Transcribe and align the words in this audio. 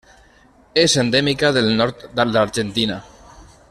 És 0.83 0.95
endèmica 1.03 1.53
del 1.59 1.69
nord 1.83 2.09
de 2.21 2.29
l'Argentina. 2.31 3.01